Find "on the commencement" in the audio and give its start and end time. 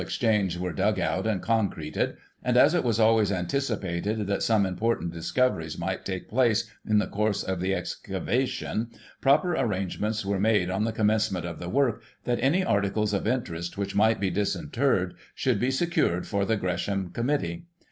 10.71-11.45